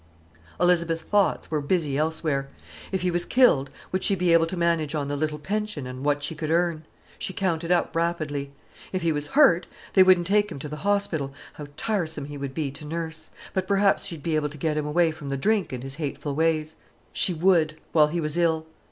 [0.59, 2.49] Elizabeth's thoughts were busy elsewhere.
[2.91, 6.23] If he was killed—would she be able to manage on the little pension and what
[6.23, 8.51] she could earn?—she counted up rapidly.
[8.91, 12.83] If he was hurt—they wouldn't take him to the hospital—how tiresome he would be to
[12.83, 16.33] nurse!—but perhaps she'd be able to get him away from the drink and his hateful
[16.33, 16.77] ways.
[17.13, 18.65] She would—while he was ill.